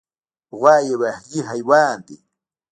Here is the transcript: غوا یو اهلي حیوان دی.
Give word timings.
غوا 0.59 0.75
یو 0.89 0.99
اهلي 1.11 1.39
حیوان 1.49 1.95
دی. 2.07 2.17